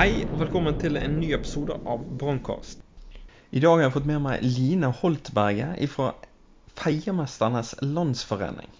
[0.00, 2.89] Hei og velkommen til en ny episode av Brannkast.
[3.50, 6.12] I dag har jeg fått med meg Line Holtberget fra
[6.78, 8.70] Feiermesternes Landsforening.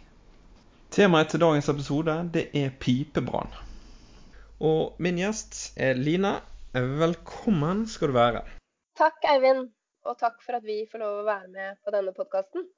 [0.94, 3.50] Temaet til dagens episode det er pipebrann.
[4.62, 6.36] Og min gjest er Line.
[6.70, 8.44] Velkommen skal du være.
[8.94, 9.72] Takk, Eivind.
[10.06, 12.70] Og takk for at vi får lov å være med på denne podkasten.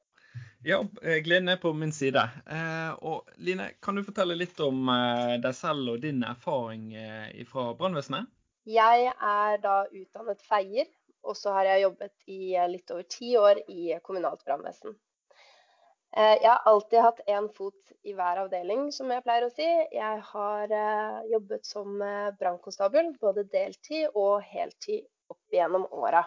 [0.64, 2.24] Ja, gleden er på min side.
[2.48, 7.44] Eh, og Line, kan du fortelle litt om eh, deg selv og din erfaring eh,
[7.52, 8.32] fra brannvesenet?
[8.64, 10.86] Jeg er da utdannet feier,
[11.22, 14.94] og så har jeg jobbet i eh, litt over ti år i kommunalt brannvesen.
[16.16, 19.68] Eh, jeg har alltid hatt én fot i hver avdeling, som jeg pleier å si.
[19.94, 22.02] Jeg har eh, jobbet som
[22.40, 26.26] brannkonstabel, både deltid og heltid opp igjennom åra.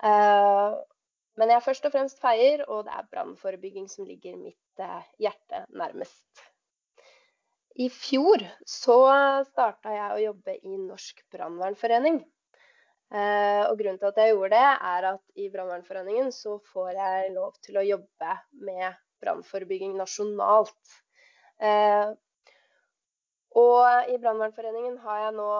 [0.00, 4.82] Men jeg er først og fremst feier, og det er brannforebygging som ligger mitt
[5.20, 6.44] hjerte nærmest.
[7.76, 8.96] I fjor så
[9.50, 12.22] starta jeg å jobbe i Norsk brannvernforening.
[13.10, 17.32] Eh, og grunnen til at jeg gjorde det, er at i Brannvernforeningen så får jeg
[17.34, 20.92] lov til å jobbe med brannforebygging nasjonalt.
[21.58, 22.12] Eh,
[23.58, 25.50] og i Brannvernforeningen har jeg nå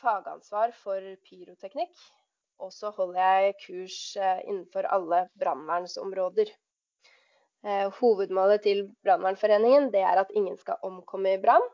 [0.00, 1.92] fagansvar for pyroteknikk.
[2.64, 6.52] Og så holder jeg kurs eh, innenfor alle brannvernsområder.
[7.64, 11.64] Hovedmålet til Brannvernforeningen er at ingen skal omkomme i brann.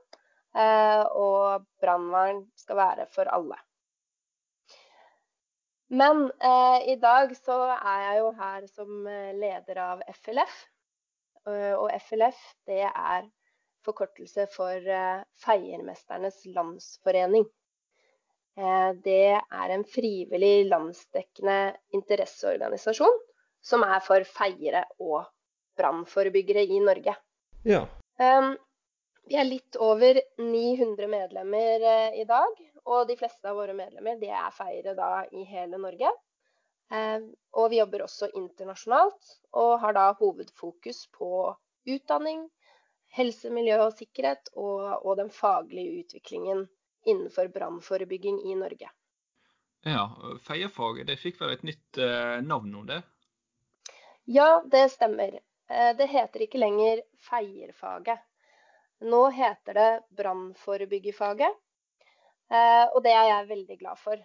[1.19, 3.58] Og brannvern skal være for alle.
[5.91, 10.52] Men eh, i dag så er jeg jo her som eh, leder av FLF.
[11.50, 12.38] Eh, og FLF
[12.70, 13.27] det er
[13.83, 17.48] forkortelse for eh, Feiermesternes landsforening.
[19.01, 23.14] Det er en frivillig landsdekkende interesseorganisasjon
[23.64, 25.22] som er for feiere og
[25.78, 27.14] brannforebyggere i Norge.
[27.64, 27.84] Ja.
[28.18, 31.86] Vi er litt over 900 medlemmer
[32.20, 36.13] i dag, og de fleste av våre medlemmer det er feire da i hele Norge.
[36.91, 41.52] Um, og vi jobber også internasjonalt, og har da hovedfokus på
[41.86, 42.48] utdanning,
[43.14, 46.64] helse, miljø og sikkerhet, og, og den faglige utviklingen
[47.07, 48.90] innenfor brannforebygging i Norge.
[49.86, 50.02] Ja,
[50.45, 53.01] Feierfaget det fikk vel et nytt uh, navn nå, det?
[54.30, 55.39] Ja, det stemmer.
[55.70, 58.20] Eh, det heter ikke lenger feierfaget.
[59.01, 61.58] Nå heter det brannforebyggerfaget, eh,
[62.50, 64.22] og det er jeg veldig glad for.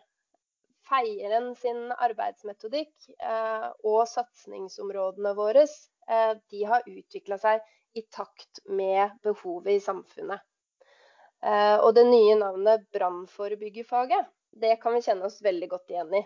[0.86, 7.64] Feieren sin arbeidsmetodikk eh, og satsingsområdene våre de har utvikla seg
[7.98, 10.44] i takt med behovet i samfunnet.
[11.82, 14.28] Og det nye navnet brannforebyggerfaget,
[14.62, 16.22] det kan vi kjenne oss veldig godt igjen i.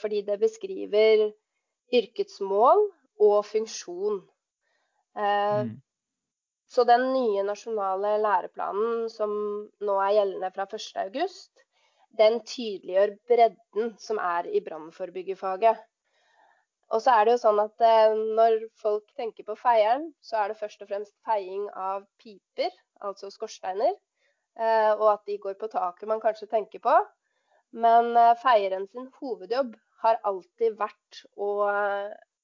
[0.00, 1.22] Fordi det beskriver
[1.94, 2.82] yrkets mål
[3.20, 4.20] og funksjon.
[5.16, 5.70] Eh, mm.
[6.70, 9.32] Så den nye nasjonale læreplanen som
[9.82, 11.64] nå er gjeldende fra 1.8,
[12.18, 15.80] den tydeliggjør bredden som er i brannforebyggerfaget.
[16.90, 20.50] Og så er det jo sånn at eh, når folk tenker på feieren, så er
[20.50, 22.72] det først og fremst feiing av piper,
[23.06, 23.94] altså skorsteiner.
[24.58, 26.96] Eh, og at de går på taket man kanskje tenker på.
[27.78, 31.52] Men eh, feieren sin hovedjobb har alltid vært å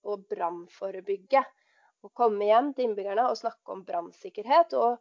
[0.06, 1.42] å brannforebygge.
[2.04, 4.76] Å komme hjem til innbyggerne og snakke om brannsikkerhet.
[4.76, 4.98] Og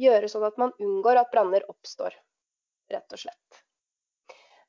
[0.00, 2.14] gjøre sånn at man unngår at branner oppstår,
[2.92, 3.62] rett og slett.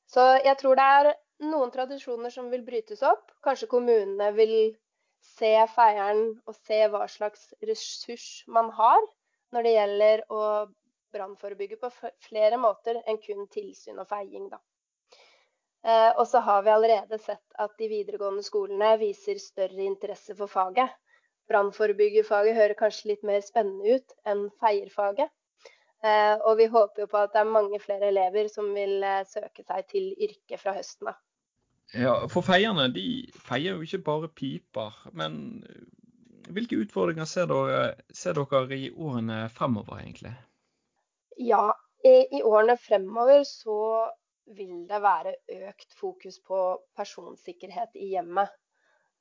[0.10, 1.12] Så jeg tror det er
[1.48, 3.32] noen tradisjoner som vil brytes opp.
[3.46, 4.56] Kanskje kommunene vil
[5.24, 9.00] se feieren og se hva slags ressurs man har
[9.56, 10.44] når det gjelder å
[11.14, 11.90] brannforebygge på
[12.26, 14.50] flere måter enn kun tilsyn og feiing.
[14.52, 14.60] Da.
[15.84, 20.52] Eh, og så har vi allerede sett at de videregående skolene viser større interesse for
[20.52, 20.90] faget.
[21.52, 25.32] Brannforebyggerfaget hører kanskje litt mer spennende ut enn feierfaget.
[26.04, 29.24] Eh, og vi håper jo på at det er mange flere elever som vil eh,
[29.28, 31.20] søke seg til yrket fra høsten av.
[31.94, 33.06] Ja, for feierne de
[33.44, 34.96] feier jo ikke bare piper.
[35.16, 35.62] Men
[36.52, 40.34] hvilke utfordringer ser dere, ser dere i årene fremover, egentlig?
[41.40, 41.70] Ja,
[42.04, 43.78] i, i årene fremover så
[44.58, 45.36] vil det være
[45.70, 46.60] økt fokus på
[46.98, 48.52] personsikkerhet i hjemmet.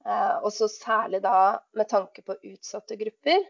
[0.07, 3.45] Eh, og så særlig da med tanke på utsatte grupper.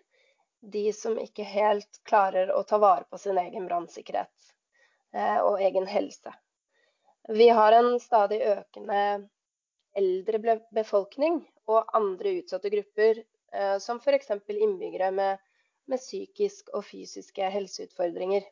[0.61, 4.53] De som ikke helt klarer å ta vare på sin egen brannsikkerhet
[5.15, 6.35] eh, og egen helse.
[7.29, 9.29] Vi har en stadig økende
[9.99, 11.41] eldre befolkning
[11.71, 13.23] og andre utsatte grupper,
[13.53, 14.31] eh, som f.eks.
[14.49, 15.39] innbyggere med,
[15.87, 18.45] med psykisk og fysiske helseutfordringer.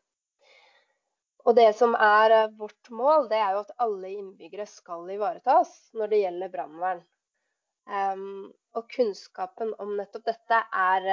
[1.49, 6.13] Og det som er vårt mål, det er jo at alle innbyggere skal ivaretas når
[6.13, 7.01] det gjelder brannvern.
[7.89, 11.07] Um, og kunnskapen om nettopp dette er,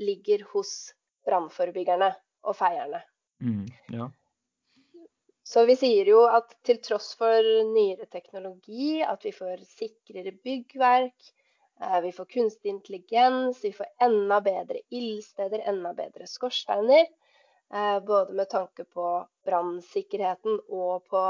[0.00, 0.94] ligger hos
[1.26, 2.12] brannforebyggerne
[2.48, 3.00] og feierne.
[3.44, 4.08] Mm, ja.
[5.44, 11.26] Så vi sier jo at til tross for nyere teknologi, at vi får sikrere byggverk,
[11.82, 17.04] eh, vi får kunstig intelligens, vi får enda bedre ildsteder, enda bedre skorsteiner.
[17.74, 19.10] Eh, både med tanke på
[19.44, 21.26] brannsikkerheten og på,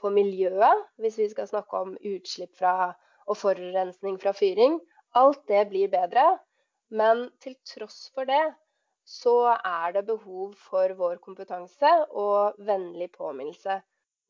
[0.00, 2.94] på, miljøet, hvis vi skal snakke om utslipp fra,
[3.28, 4.78] og forurensning fra fyring.
[5.16, 6.24] Alt det blir bedre.
[6.88, 8.42] Men til tross for det
[9.08, 11.90] så er det behov for vår kompetanse
[12.22, 13.78] og vennlig påminnelse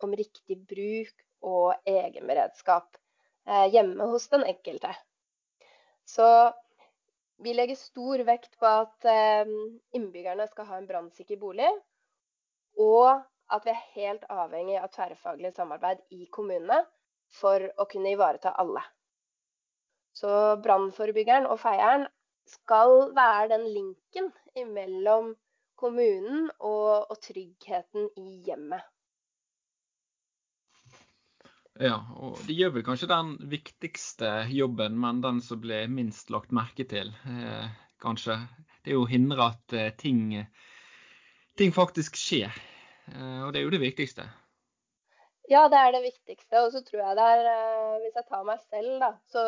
[0.06, 2.94] om riktig bruk og egenberedskap
[3.48, 4.92] eh, hjemme hos den enkelte.
[6.06, 6.28] Så
[7.42, 9.50] vi legger stor vekt på at eh,
[9.98, 11.70] innbyggerne skal ha en brannsikker bolig,
[12.78, 13.18] og
[13.50, 16.84] at vi er helt avhengig av tverrfaglig samarbeid i kommunene
[17.34, 18.82] for å kunne ivareta alle.
[20.16, 20.30] Så
[20.64, 22.06] brannforebyggeren og feieren
[22.48, 24.30] skal være den linken
[24.74, 25.34] mellom
[25.78, 28.82] kommunen og, og tryggheten i hjemmet.
[31.78, 36.50] Ja, og de gjør vel kanskje den viktigste jobben, men den som ble minst lagt
[36.50, 37.68] merke til, eh,
[38.02, 38.40] kanskje.
[38.82, 40.32] Det er jo å hindre at eh, ting,
[41.54, 42.50] ting, faktisk skjer.
[43.12, 44.26] Eh, og det er jo det viktigste.
[45.48, 46.60] Ja, det er det viktigste.
[46.60, 49.44] Og så tror jeg det er, eh, hvis jeg tar meg selv, da, så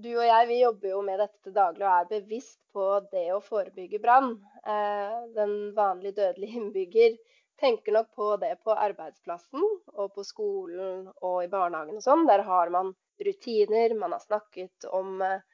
[0.00, 3.26] du og jeg vi jobber jo med dette til daglig og er bevisst på det
[3.34, 4.30] å forebygge brann.
[4.64, 7.18] Eh, den vanlige dødelige innbygger
[7.60, 12.24] tenker nok på det på arbeidsplassen og på skolen og i barnehagen og sånn.
[12.30, 15.44] Der har man rutiner, man har snakket om, eh,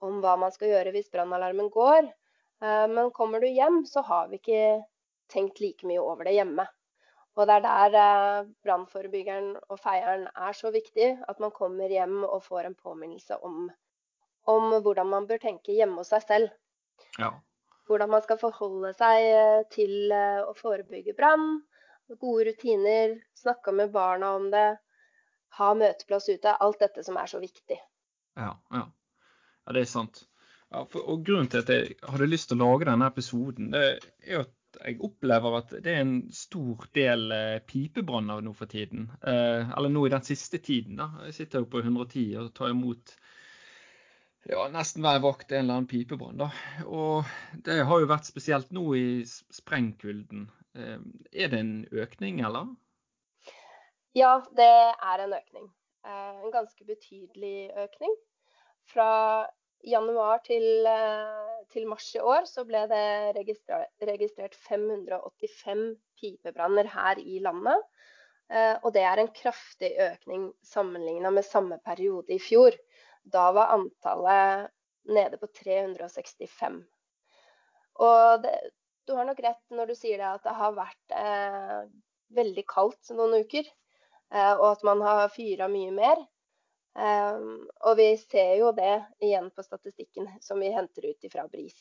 [0.00, 2.08] om hva man skal gjøre hvis brannalarmen går.
[2.64, 4.84] Men kommer du hjem, så har vi ikke
[5.28, 6.64] tenkt like mye over det hjemme.
[7.34, 12.22] Og det er der eh, brannforebyggeren og feieren er så viktig, at man kommer hjem
[12.22, 13.66] og får en påminnelse om,
[14.46, 16.52] om hvordan man bør tenke hjemme hos seg selv.
[17.18, 17.32] Ja.
[17.88, 21.58] Hvordan man skal forholde seg eh, til eh, å forebygge brann.
[22.20, 24.68] Gode rutiner, snakke med barna om det,
[25.58, 26.54] ha møteplass ute.
[26.54, 27.80] Alt dette som er så viktig.
[28.38, 28.86] Ja, ja.
[29.66, 30.26] ja det er sant.
[30.70, 33.82] Ja, for, og Grunnen til at jeg hadde lyst til å lage denne episoden, det
[34.22, 34.54] er at
[34.84, 39.06] jeg opplever at det er en stor del eh, pipebranner nå for tiden.
[39.24, 40.98] Eh, eller nå i den siste tiden.
[41.00, 41.08] da.
[41.28, 43.14] Jeg sitter jo på 110 og tar imot
[44.44, 46.42] ja, nesten hver vakt en eller annen pipebrann.
[46.42, 46.50] da.
[46.84, 47.24] Og
[47.64, 50.50] det har jo vært spesielt nå i sprengkulden.
[50.76, 51.00] Eh,
[51.32, 52.74] er det en økning, eller?
[54.14, 55.72] Ja, det er en økning.
[56.04, 58.12] En ganske betydelig økning.
[58.92, 59.08] Fra
[59.86, 65.84] januar til, eh, til, mars i år så ble det registrert, registrert 585
[66.20, 67.84] pipebranner her i landet.
[68.52, 72.76] Eh, og det er en kraftig økning sammenligna med samme periode i fjor.
[73.24, 74.70] Da var antallet
[75.08, 76.82] nede på 365.
[78.04, 78.52] Og det,
[79.06, 81.80] du har nok rett når du sier det at det har vært eh,
[82.36, 83.66] veldig kaldt noen uker.
[84.34, 86.20] Eh, og at man har fyra mye mer.
[86.94, 91.80] Um, og vi ser jo det igjen på statistikken som vi henter ut fra BRIS.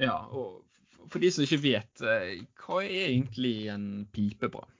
[0.00, 0.64] Ja, og
[1.12, 4.72] for de som ikke vet, eh, hva er egentlig en pipebrann?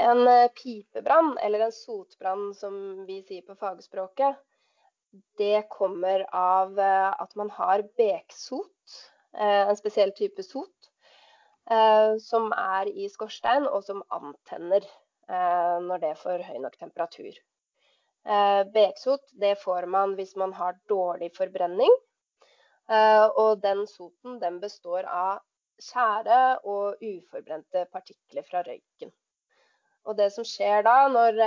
[0.00, 4.40] En eh, pipebrann, eller en sotbrann som vi sier på fagspråket,
[5.38, 8.70] det kommer av eh, at man har beksot,
[9.32, 10.90] en spesiell type sot,
[12.20, 14.84] som er i skorstein og som antenner
[15.28, 17.36] når det får høy nok temperatur.
[18.24, 21.94] Eh, beksot det får man hvis man har dårlig forbrenning.
[22.90, 25.40] Eh, og den soten den består av
[25.82, 29.10] tjære og uforbrente partikler fra røyken.
[30.06, 31.38] Og det som skjer da, når,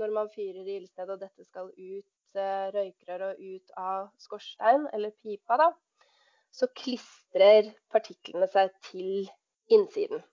[0.00, 2.40] når man fyrer i ildstedet og dette skal ut
[2.74, 5.68] røykrør og ut av skorstein eller pipa, da,
[6.52, 9.28] så klistrer partiklene seg til
[9.72, 10.24] innsiden.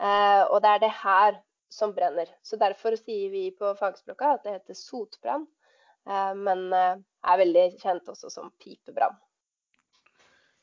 [0.00, 1.36] Eh, og det er det her
[1.72, 2.30] som brenner.
[2.42, 5.46] Så derfor sier vi på fagspråket at det heter sotbrann,
[6.08, 6.96] eh, men eh,
[7.28, 9.16] er veldig kjent også som pipebrann.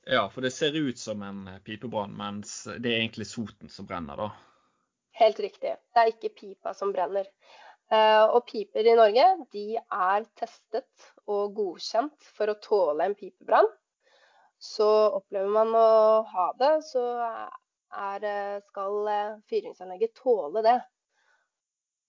[0.10, 4.18] Ja, for det ser ut som en pipebrann, mens det er egentlig soten som brenner,
[4.18, 4.30] da?
[5.20, 5.76] Helt riktig.
[5.94, 7.28] Det er ikke pipa som brenner.
[7.90, 13.68] Og piper i Norge de er testet og godkjent for å tåle en pipebrann.
[14.62, 15.90] Så opplever man å
[16.30, 17.04] ha det, så
[17.92, 19.10] er, skal
[19.50, 20.78] fyringsanlegget tåle det.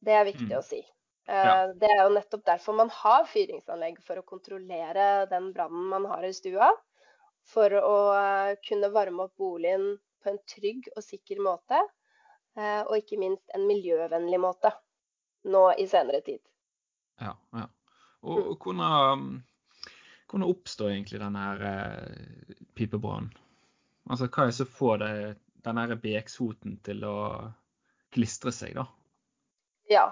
[0.00, 0.58] Det er viktig Mm.
[0.58, 0.80] å si.
[1.26, 1.64] Ja.
[1.64, 6.04] Eh, Det er jo nettopp derfor man har fyringsanlegg, for å kontrollere den brannen man
[6.06, 6.70] har i stua.
[7.44, 11.80] For å eh, kunne varme opp boligen på en trygg og sikker måte.
[12.56, 14.72] eh, Og ikke minst en miljøvennlig måte
[15.44, 16.40] nå i senere tid.
[17.20, 17.66] Ja, ja.
[18.22, 19.42] Og, hvordan,
[20.28, 23.30] hvordan oppstår egentlig denne her eh, pipebrannen?
[24.10, 27.16] Altså, hva er det som får det, denne her beksoten til å
[28.14, 28.86] klistre seg, da?
[29.90, 30.06] Ja.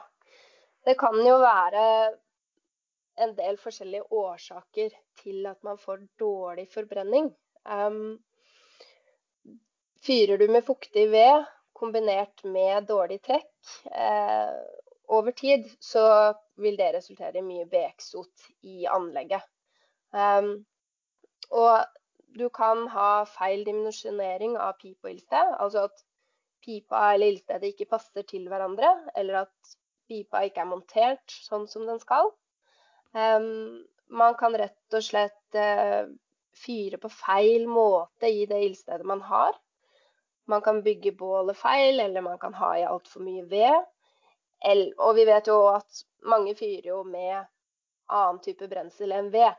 [0.86, 1.82] Det kan jo være
[3.18, 7.32] en del forskjellige årsaker til at man får dårlig forbrenning.
[7.66, 8.18] Um,
[10.06, 11.44] fyrer du med fuktig ved
[11.78, 13.50] kombinert med dårlig trekk,
[13.92, 14.54] eh,
[15.08, 19.44] over tid så vil det resultere i mye beksot i anlegget.
[20.10, 20.64] Um,
[21.54, 21.84] og
[22.36, 26.04] du kan ha feil dimensjonering av pipe og ildsted, altså at
[26.64, 29.76] pipa eller ildstedet ikke passer til hverandre, eller at
[30.08, 32.30] pipa ikke er montert sånn som den skal.
[33.16, 36.08] Um, man kan rett og slett uh,
[36.56, 39.56] fyre på feil måte i det ildstedet man har.
[40.48, 43.88] Man kan bygge bålet feil, eller man kan ha i altfor mye ved.
[44.96, 47.36] Og vi vet jo at mange fyrer jo med
[48.08, 49.52] annen type brensel enn ved.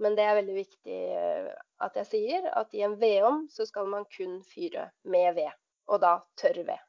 [0.00, 1.50] Men det er veldig viktig uh,
[1.84, 5.52] at jeg sier at i en vedovn så skal man kun fyre med ved.
[5.90, 6.80] Og da tørr ved.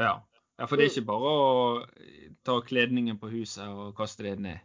[0.00, 0.14] Ja.
[0.58, 1.48] ja, for det er ikke bare å
[2.46, 4.62] ta kledningen på huset og kaste det ned.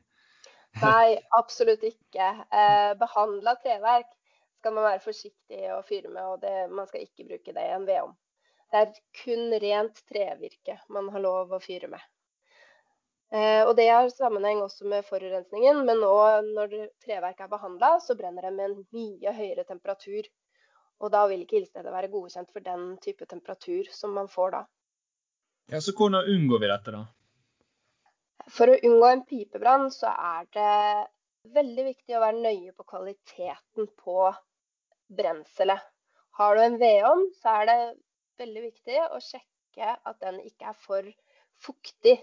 [0.84, 2.30] Nei, absolutt ikke.
[2.50, 4.10] Eh, Behandla treverk
[4.60, 7.76] skal man være forsiktig å fyre med, og det, man skal ikke bruke det i
[7.78, 8.18] en vedovn.
[8.70, 12.02] Det er kun rent trevirke man har lov å fyre med.
[13.30, 16.14] Eh, og Det har sammenheng også med forurensningen, men nå
[16.50, 20.26] når treverket er behandla, så brenner det med en mye høyere temperatur.
[21.00, 24.66] Og da vil ikke ildstedet være godkjent for den type temperatur som man får da.
[25.70, 27.06] Ja, Så hvordan unngår vi dette, da?
[28.50, 33.88] For å unngå en pipebrann, så er det veldig viktig å være nøye på kvaliteten
[34.02, 34.18] på
[35.20, 35.86] brenselet.
[36.40, 37.80] Har du en vedovn, så er det
[38.42, 41.08] veldig viktig å sjekke at den ikke er for
[41.62, 42.18] fuktig.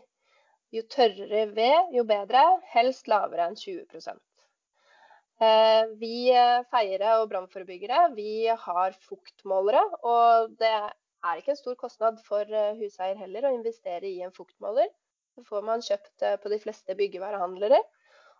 [0.74, 2.42] Jo tørrere ved, jo bedre.
[2.74, 4.16] Helst lavere enn 20
[5.46, 6.32] Eh, Vi
[6.72, 12.48] feiere og brannforebyggere vi har fuktmålere, og det er ikke en stor kostnad for
[12.80, 14.88] huseier heller å investere i en fuktmåler.
[15.36, 17.82] Det får man kjøpt på de fleste byggevarehandlere.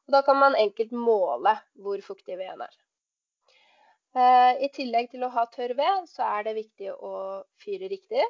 [0.07, 2.75] Og da kan man enkelt måle hvor fuktig veden er.
[4.17, 7.13] Eh, I tillegg til å ha tørr ved, så er det viktig å
[7.61, 8.23] fyre riktig.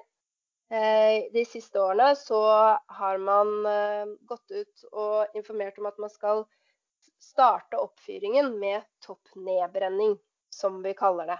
[0.70, 2.40] Eh, De siste årene så
[2.86, 6.44] har man eh, gått ut og informert om at man skal
[7.22, 10.16] starte oppfyringen med topp nedbrenning,
[10.50, 11.38] som vi kaller det.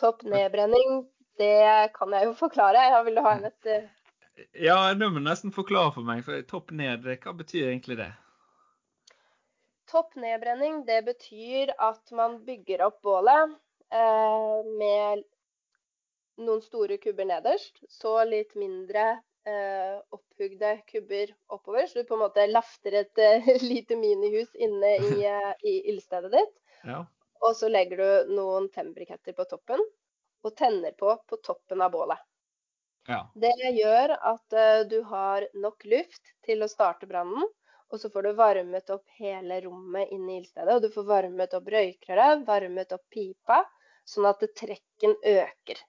[0.00, 1.06] Topp nedbrenning,
[1.40, 2.84] det kan jeg jo forklare.
[2.92, 3.72] Jeg vil ha en et
[4.56, 6.24] Ja, du må nesten forklare for meg.
[6.24, 8.12] for Topp ned, hva betyr egentlig det?
[9.90, 13.56] Topp nedbrenning, det betyr at man bygger opp bålet
[13.90, 15.24] eh, med
[16.44, 19.04] noen store kubber nederst, så litt mindre
[19.46, 21.86] eh, opphugde kubber oppover.
[21.86, 26.32] Så du på en måte lafter et eh, lite minihus inne i, eh, i ildstedet
[26.32, 26.56] ditt.
[26.84, 27.04] Ja.
[27.40, 29.80] Og så legger du noen tennbriketter på toppen
[30.44, 32.18] og tenner på på toppen av bålet.
[33.08, 33.22] ja.
[33.34, 37.48] Det gjør at eh, du har nok luft til å starte brannen.
[37.90, 40.76] Og så får du varmet opp hele rommet inne i ildstedet.
[40.76, 43.64] Og du får varmet opp røykrøret, varmet opp pipa,
[44.06, 45.80] sånn at trekken øker.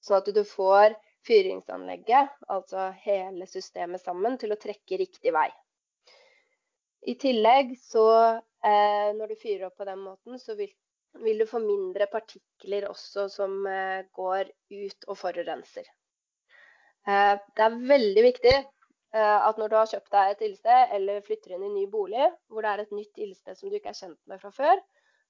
[0.00, 0.94] Sånn at du får
[1.26, 5.48] fyringsanlegget, altså hele systemet sammen, til å trekke riktig vei.
[7.08, 8.06] I tillegg så,
[8.64, 10.72] eh, når du fyrer opp på den måten, så vil,
[11.24, 15.88] vil du få mindre partikler også som eh, går ut og forurenser.
[17.08, 21.24] Eh, det er veldig viktig eh, at når du har kjøpt deg et ildsted eller
[21.24, 23.94] flytter inn i en ny bolig hvor det er et nytt ildsted som du ikke
[23.94, 24.82] er kjent med fra før,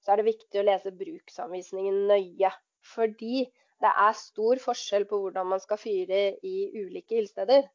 [0.03, 2.51] så er det viktig å lese bruksanvisningen nøye.
[2.91, 3.45] Fordi
[3.81, 7.65] det er stor forskjell på hvordan man skal fyre i ulike ildsteder.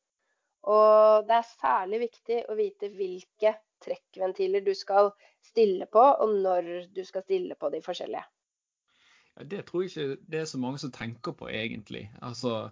[0.67, 5.13] Og det er særlig viktig å vite hvilke trekkventiler du skal
[5.45, 8.25] stille på, og når du skal stille på de forskjellige.
[9.37, 12.09] Ja, Det tror jeg ikke det er så mange som tenker på, egentlig.
[12.23, 12.71] Altså,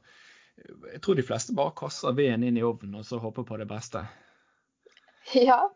[0.93, 3.69] jeg tror de fleste bare kaster veden inn i ovnen og så håper på det
[3.69, 4.07] beste.
[5.35, 5.71] Ja.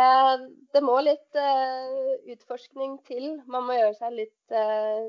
[0.00, 3.42] Eh, det må litt eh, utforskning til.
[3.44, 4.54] Man må gjøre seg litt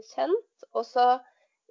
[0.10, 0.66] kjent.
[0.74, 1.06] Og Også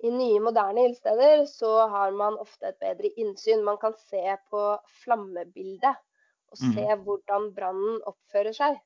[0.02, 3.62] i nye, moderne ildsteder så har man ofte et bedre innsyn.
[3.64, 4.62] Man kan se på
[5.04, 5.94] flammebildet
[6.52, 8.80] og se hvordan brannen oppfører seg.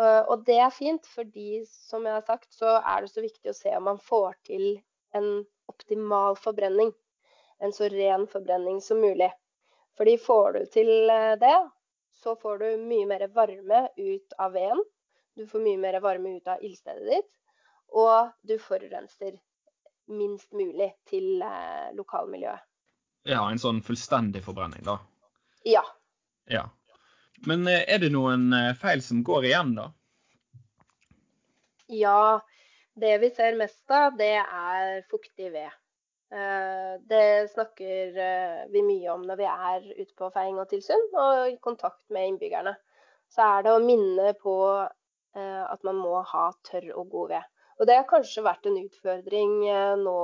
[0.00, 3.52] Eh, og det er fint, fordi som jeg har sagt, så er det så viktig
[3.52, 4.66] å se om man får til
[5.14, 5.28] en
[5.70, 6.90] optimal forbrenning.
[7.62, 9.30] En så ren forbrenning som mulig.
[9.94, 11.54] Fordi får du til eh, det,
[12.24, 14.82] så får du mye mer varme ut av veden.
[15.36, 17.32] Du får mye mer varme ut av ildstedet ditt.
[17.94, 19.36] Og du forurenser
[20.06, 22.64] minst mulig til eh, lokalmiljøet.
[23.24, 24.98] Ja, en sånn fullstendig forbrenning, da.
[25.64, 25.84] Ja.
[26.50, 26.66] Ja.
[27.48, 29.88] Men eh, er det noen eh, feil som går igjen, da?
[31.92, 32.40] Ja,
[33.00, 35.72] det vi ser mest av, det er fuktig ved.
[36.34, 38.14] Det snakker
[38.72, 42.32] vi mye om når vi er ute på feiing og tilsyn og i kontakt med
[42.32, 42.72] innbyggerne.
[43.30, 47.53] Så er det å minne på at man må ha tørr og god ved.
[47.80, 50.18] Og det har kanskje vært en utfordring eh, nå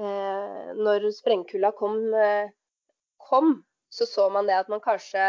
[0.00, 2.48] eh, når sprengkulda kom, eh,
[3.28, 3.58] kom,
[3.92, 5.24] så så man det at man kanskje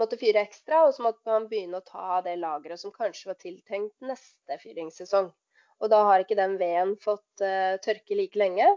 [0.00, 3.38] måtte fyre ekstra, og så måtte man begynne å ta det lageret som kanskje var
[3.42, 5.28] tiltenkt neste fyringssesong.
[5.82, 7.42] Og da har ikke den veden fått
[7.84, 8.68] tørke like lenge.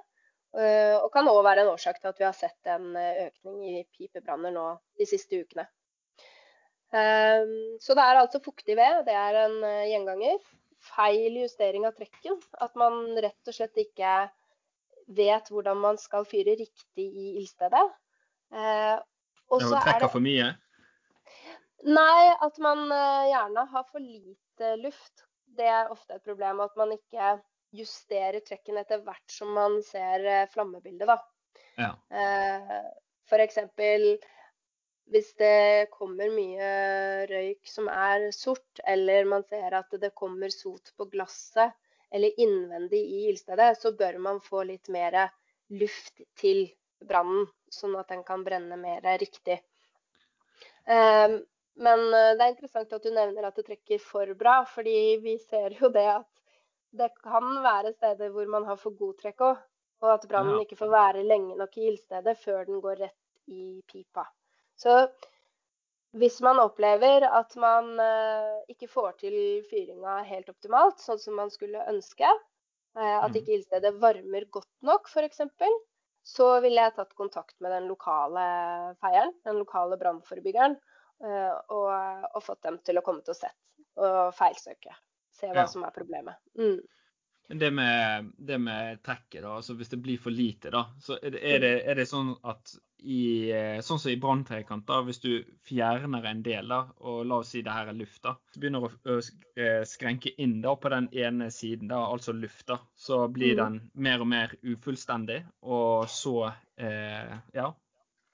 [0.56, 4.52] og kan òg være en årsak til at vi har sett en økning i pipebranner
[4.56, 4.66] nå
[4.98, 5.68] de siste ukene.
[6.92, 9.60] Så det er altså fuktig ved, det er en
[9.92, 10.40] gjenganger.
[10.86, 12.40] Feil justering av trekken.
[12.62, 14.18] At man rett og slett ikke
[15.16, 17.84] vet hvordan man skal fyre riktig i ildstedet.
[18.54, 18.96] Eh,
[19.54, 20.52] og så er det for mye?
[21.86, 25.26] Nei, at man eh, gjerne har for lite luft.
[25.56, 26.64] Det er ofte et problem.
[26.66, 27.36] At man ikke
[27.76, 31.20] justerer trekken etter hvert som man ser eh, flammebildet, da.
[31.78, 31.92] Ja.
[32.10, 32.78] Eh,
[33.30, 34.16] for eksempel
[35.14, 36.70] hvis det kommer mye
[37.30, 41.76] røyk som er sort, eller man ser at det kommer sot på glasset
[42.16, 45.18] eller innvendig i ildstedet, så bør man få litt mer
[45.74, 46.66] luft til
[47.06, 49.60] brannen, sånn at den kan brenne mer riktig.
[50.86, 51.36] Eh,
[51.86, 55.36] men eh, det er interessant at du nevner at det trekker for bra, fordi vi
[55.42, 56.30] ser jo det at
[56.96, 59.62] det kan være steder hvor man har for god trekk òg,
[60.06, 63.82] og at brannen ikke får være lenge nok i ildstedet før den går rett i
[63.92, 64.26] pipa.
[64.80, 65.10] Så
[66.16, 69.36] hvis man opplever at man eh, ikke får til
[69.70, 72.28] fyringa helt optimalt, sånn som man skulle ønske,
[72.98, 73.38] eh, at Mhm.
[73.42, 75.42] ikke ildstedet varmer godt nok f.eks.,
[76.26, 80.78] så ville jeg tatt kontakt med den lokale feieren, den lokale brannforebyggeren,
[81.22, 81.92] eh, og,
[82.34, 83.56] og fått dem til å komme til å sett
[83.98, 84.96] og feilsøke.
[85.36, 85.66] Se hva Ja.
[85.68, 86.36] som er problemet.
[86.58, 86.80] Mm.
[87.48, 91.18] Men det med, det med trekket, da, altså hvis det blir for lite, da, så
[91.22, 92.74] er det, er det, det sånn at
[93.06, 95.30] i eh, Sånn som i branntrekant, hvis du
[95.68, 98.88] fjerner en del, da, og la oss si det her er luft, da, så begynner
[98.88, 99.18] å, å
[99.62, 103.62] eh, skrenke inn da på den ene siden, da, altså lufta, så blir Mhm.
[103.62, 106.48] den mer og mer ufullstendig, og så
[106.82, 107.70] eh, Ja.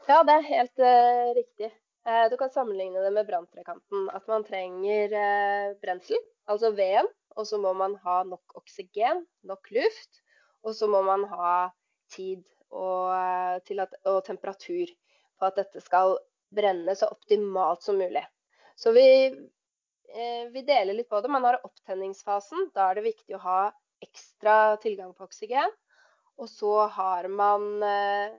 [0.08, 1.72] Ja, det er helt eh, riktig.
[2.08, 4.08] Eh, du kan sammenligne det med branntrekanten.
[4.10, 6.18] At man trenger eh, brensel,
[6.50, 10.22] altså veden, og så må man ha nok oksygen, nok luft.
[10.64, 11.70] Og så må man ha
[12.12, 14.92] tid og, eh, at, og temperatur
[15.40, 16.18] på at dette skal
[16.54, 18.24] brenne så optimalt som mulig.
[18.76, 19.08] Så vi,
[20.14, 21.32] eh, vi deler litt på det.
[21.32, 22.70] Man har opptenningsfasen.
[22.76, 23.62] Da er det viktig å ha
[24.02, 25.74] ekstra tilgang på oksygen.
[26.42, 28.38] Og så har man eh,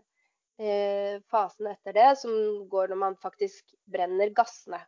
[0.59, 2.33] eh, fasen etter det, som
[2.73, 4.81] går når man faktisk brenner gassene.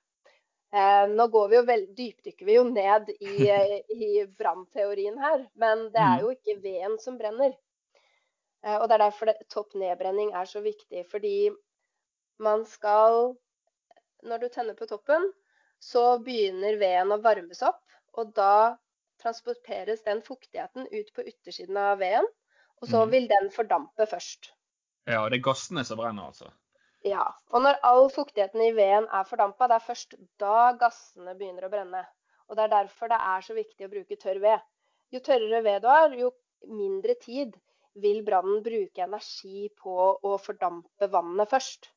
[0.74, 3.34] Eh, nå går vi jo vel, dypdykker vi jo ned i,
[4.08, 4.08] i
[4.40, 7.54] brannteorien her, men det er jo ikke veden som brenner.
[8.64, 11.36] Eh, og det er derfor det, topp nedbrenning er så viktig, fordi
[12.48, 13.36] man skal
[14.30, 15.26] Når du tenner på toppen,
[15.78, 17.82] så begynner veden å varmes opp,
[18.18, 18.76] og da
[19.22, 22.26] transporteres den fuktigheten ut på yttersiden av veden,
[22.80, 23.12] og så Mhm.
[23.14, 24.50] vil den fordampe først.
[25.08, 26.50] ja, og det er gassene som brenner, altså.
[27.04, 31.66] Ja, og når all fuktigheten i veden er fordampa, det er først da gassene begynner
[31.66, 32.00] å brenne.
[32.48, 34.64] Og det er derfor det er så viktig å bruke tørr ved.
[35.12, 36.30] Jo tørrere ved du har, jo
[36.64, 37.52] mindre tid
[38.00, 41.90] vil brannen bruke energi på å fordampe vannet først.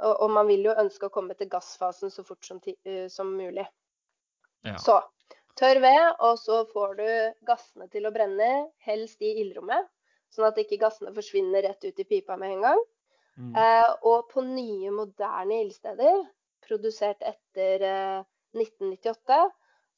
[0.00, 3.34] Og, og man vil jo ønske å komme til gassfasen så fort som, eh, som
[3.36, 3.66] mulig.
[4.66, 4.76] Ja.
[4.80, 4.96] Så
[5.60, 7.10] tørr ved, og så får du
[7.48, 9.88] gassene til å brenne, helst i ildrommet.
[10.32, 12.82] Sånn at ikke gassene forsvinner rett ut i pipa med en gang.
[13.38, 13.54] Mm.
[13.56, 16.24] Eh, og på nye, moderne ildsteder,
[16.66, 18.20] produsert etter eh,
[18.56, 19.40] 1998,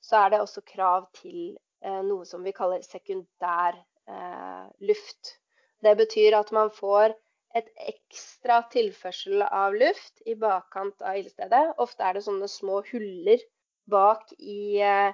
[0.03, 5.37] så er det også krav til eh, noe som vi kaller sekundær eh, luft.
[5.83, 7.17] Det betyr at man får
[7.59, 11.65] et ekstra tilførsel av luft i bakkant av ildstedet.
[11.83, 13.43] Ofte er det sånne små huller
[13.91, 15.13] bak i, eh,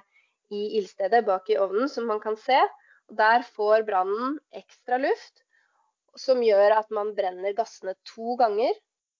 [0.53, 2.59] i ildstedet, bak i ovnen, som man kan se.
[3.09, 5.43] Der får brannen ekstra luft
[6.19, 8.75] som gjør at man brenner gassene to ganger,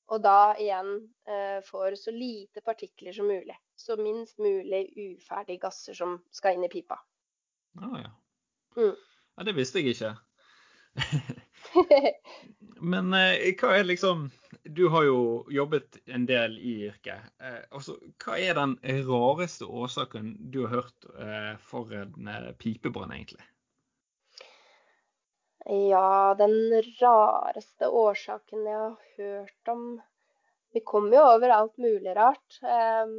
[0.10, 0.96] og da igjen
[1.30, 3.56] eh, får så lite partikler som mulig.
[3.78, 6.98] Så minst mulig uferdige gasser som skal inn i pipa.
[7.80, 8.10] Ah, ja.
[8.78, 8.96] Mm.
[9.38, 10.16] ja, det visste jeg ikke.
[12.92, 14.30] Men eh, hva er liksom
[14.64, 15.20] Du har jo
[15.54, 17.30] jobbet en del i yrket.
[17.42, 18.76] Eh, altså, hva er den
[19.08, 23.46] rareste årsaken du har hørt eh, for en eh, pipebrann, egentlig?
[25.70, 29.84] Ja, den rareste årsaken jeg har hørt om
[30.74, 32.58] Vi kommer jo over alt mulig rart.
[32.62, 33.12] Um,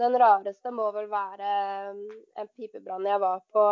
[0.00, 1.50] den rareste må vel være
[1.92, 2.00] um,
[2.40, 3.64] en pipebrann jeg var på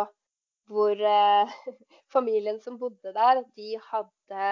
[0.69, 1.55] hvor eh,
[2.15, 4.45] familien som bodde der, de hadde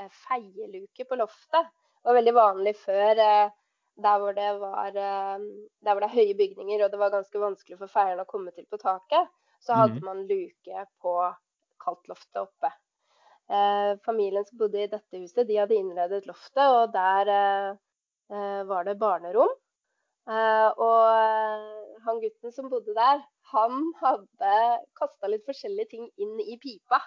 [0.00, 1.68] eh, feieluke på loftet.
[2.00, 3.52] Det var veldig vanlig før eh,
[4.00, 7.76] der hvor, det var, der hvor det er høye bygninger og det var ganske vanskelig
[7.82, 9.28] for feierne å komme til på taket,
[9.60, 10.06] så hadde mm.
[10.08, 11.16] man luke på
[11.82, 12.72] kaldtloftet oppe.
[13.50, 18.86] Eh, familien som bodde i dette huset, de hadde innredet loftet, og der eh, var
[18.86, 19.50] det barnerom.
[20.30, 24.52] Eh, og han gutten som bodde der, han hadde
[24.98, 27.00] kasta litt forskjellige ting inn i pipa.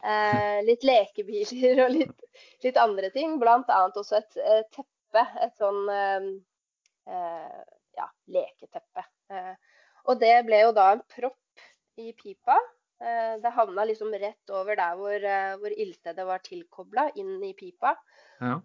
[0.00, 2.24] Eh, litt lekebiler og litt,
[2.64, 3.36] litt, andre ting.
[3.40, 5.26] Blant annet også et, et teppe.
[5.44, 6.28] Et sånn eh,
[7.10, 7.60] eh,
[8.00, 9.06] ja, leketeppe.
[9.30, 9.54] Eh,
[10.08, 11.66] og det ble jo da en propp
[12.00, 12.56] i pipa.
[13.00, 15.28] Eh, det havna liksom rett over der hvor,
[15.62, 17.94] hvor ildstedet var tilkobla, inn i pipa.
[18.40, 18.58] Ja.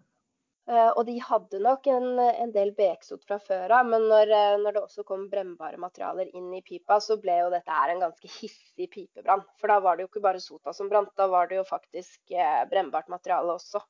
[0.66, 4.54] Eh, og de hadde nok en, en del beksot fra før av, men når, eh,
[4.58, 8.02] når, det også kom brennbare materialer inn i pipa, så ble jo dette her en
[8.02, 9.44] ganske hissig pipebrann.
[9.60, 12.34] For da var det jo ikke bare sota som brant, da var det jo faktisk
[12.34, 13.84] eh, brennbart materiale også.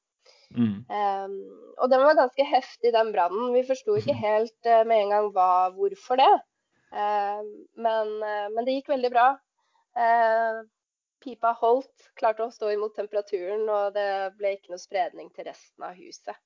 [0.52, 0.84] Mm.
[0.90, 1.34] Um,
[1.80, 3.54] og den var ganske heftig, den brannen.
[3.54, 6.34] Vi forsto ikke helt uh, med en gang hva, hvorfor det.
[6.96, 9.24] Men, men, det gikk veldig bra.
[11.24, 15.86] Pipa holdt, klarte å stå imot temperaturen, og det ble ikke noe spredning til resten
[15.86, 16.36] av huset.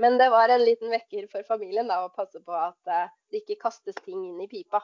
[0.00, 3.44] Men det var en liten vekker for familien da, å passe på at uh, det
[3.44, 4.82] ikke kastes ting inn i pipa.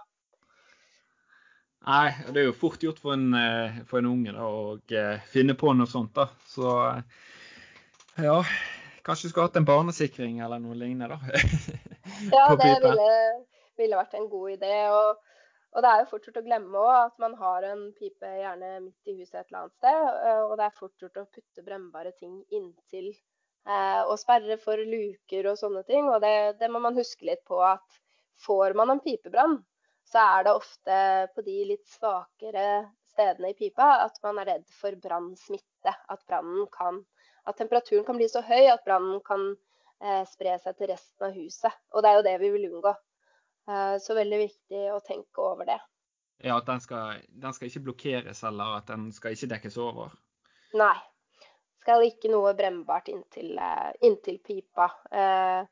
[1.87, 5.57] Nei, det er jo fort gjort for en, uh, for en unge da, å finne
[5.59, 6.14] på noe sånt.
[6.16, 6.31] da.
[6.49, 6.73] Så
[8.23, 8.38] ja,
[9.05, 11.21] kanskje du skulle hatt en barnesikring eller noe lignende, da.
[12.37, 13.11] ja, det ville,
[13.77, 14.75] ville, vært en god idé.
[14.95, 15.36] Og,
[15.76, 18.74] og det er jo fort gjort å glemme også, at man har en pipe gjerne
[18.80, 20.04] midt i huset et eller annet sted.
[20.48, 23.10] Og det er fort gjort å putte brennbare ting inntil
[23.66, 26.06] Eh, og sperre for luker og sånne ting.
[26.12, 28.00] Og det, det, må man huske litt på at
[28.46, 29.58] får man en pipebrann,
[30.06, 30.98] så er det ofte
[31.34, 32.66] på de litt svakere
[33.10, 35.94] stedene i pipa at man er redd for brannsmitte.
[36.12, 41.26] At, at temperaturen kan bli så høy at brannen kan eh, spre seg til resten
[41.26, 41.82] av huset.
[41.94, 42.94] Og det er jo det vi vil unngå.
[43.68, 45.81] Eh, så veldig viktig å tenke over det.
[46.44, 50.12] Ja, At den skal, den skal ikke blokkeres, eller at den skal ikke dekkes over?
[50.76, 50.96] Nei,
[51.81, 54.90] skal ikke noe brennbart inntil, eh, inntil pipa.
[55.11, 55.64] Eh,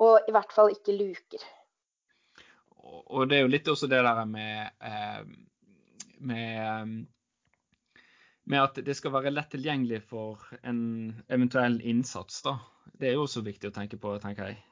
[0.00, 1.44] og i hvert fall ikke luker.
[2.80, 5.20] Og det er jo litt også det der med, eh,
[6.24, 6.94] med,
[8.48, 10.80] med at det skal være lett tilgjengelig for en
[11.28, 12.40] eventuell innsats.
[12.42, 12.56] da.
[12.96, 14.64] Det er jo også viktig å tenke på, tenker jeg.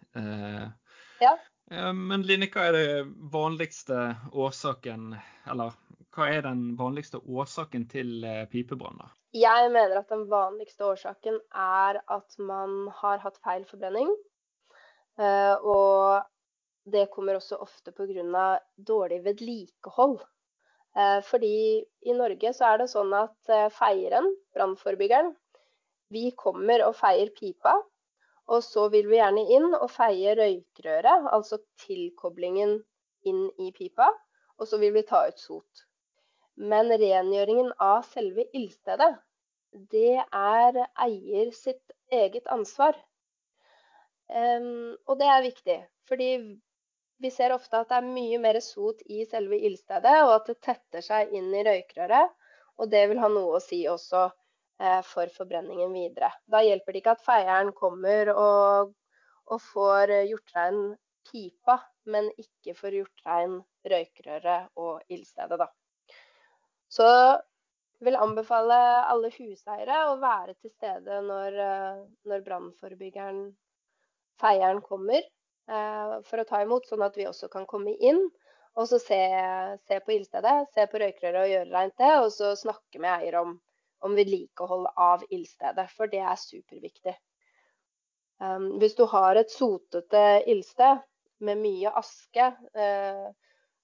[1.21, 1.37] Ja.
[1.69, 3.03] Men Line, hva er det
[3.33, 3.97] vanligste
[4.33, 5.11] årsaken,
[5.53, 5.75] eller
[6.17, 9.03] hva er den vanligste årsaken til pipebrann?
[9.37, 14.09] Jeg mener at den vanligste årsaken er at man har hatt feil forbrenning.
[15.19, 16.25] Eh, og
[16.89, 18.59] det kommer også ofte pga.
[18.77, 20.21] dårlig vedlikehold.
[20.97, 25.35] Eh, fordi i Norge så er det sånn at eh, feieren, brannforebyggeren,
[26.11, 27.77] vi kommer og feier pipa.
[28.49, 32.79] Og så vil vi gjerne inn og feie røykrøret, altså tilkoblingen
[33.29, 34.09] inn i pipa.
[34.59, 35.85] Og så vil vi ta ut sot.
[36.59, 39.13] Men rengjøringen av selve ildstedet,
[39.93, 42.97] det er eier sitt eget ansvar.
[44.29, 45.77] Um, og det er viktig,
[46.09, 46.31] fordi
[47.23, 50.59] vi ser ofte at det er mye mer sot i selve ildstedet, og at det
[50.65, 52.35] tetter seg inn i røykrøret.
[52.79, 54.29] Og det vil ha noe å si også
[55.03, 56.31] for forbrenningen videre.
[56.47, 58.93] Da hjelper det ikke at feieren kommer og,
[59.51, 60.53] og får gjort
[61.29, 63.25] pipa, men ikke får gjort
[63.91, 65.67] røykrøret og ildstedet, da.
[66.89, 68.77] Så jeg vil anbefale
[69.11, 73.41] alle huseiere å være til stede når, eh, når brannforebyggeren,
[74.39, 78.23] feieren, kommer eh, for å ta imot, sånn at vi også kan komme inn
[78.79, 79.19] og så se,
[79.89, 82.13] se på ildstedet, se på røykrøret og gjøre rent det.
[82.23, 83.57] Og så snakke med eier om,
[84.05, 87.15] om vedlikehold av ildstedet, for det er superviktig.
[88.39, 91.03] Um, hvis du har et sotete ildsted
[91.43, 93.27] med mye aske uh,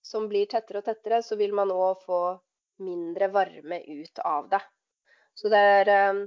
[0.04, 2.20] som blir tettere og tettere, så vil man òg få
[2.84, 4.62] mindre varme ut av det.
[5.34, 6.22] Så det er um,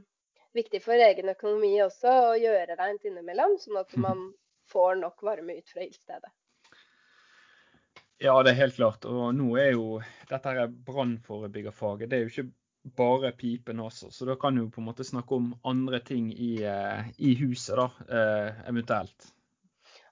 [0.57, 4.27] viktig for egen økonomi også å gjøre rent innimellom, sånn at man
[4.71, 6.33] får nok varme ut fra ildstedet.
[8.17, 9.05] Ja, det er helt klart.
[9.05, 12.49] Og nå er jo dette brannforebyggerfaget det er jo ikke
[12.95, 16.63] bare pipen også, så da kan du på en måte snakke om andre ting i,
[16.63, 19.31] eh, i huset, da, eh, eventuelt.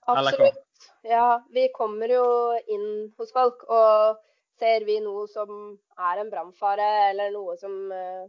[0.05, 0.61] Absolutt.
[1.01, 2.25] Ja, vi kommer jo
[2.67, 4.17] inn hos folk, og
[4.59, 8.25] ser vi noe som er en brannfare, eller noe som, eh,